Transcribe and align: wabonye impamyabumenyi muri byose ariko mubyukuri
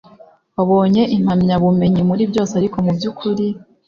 wabonye 0.57 1.03
impamyabumenyi 1.17 2.01
muri 2.09 2.23
byose 2.31 2.53
ariko 2.59 2.77
mubyukuri 2.85 3.45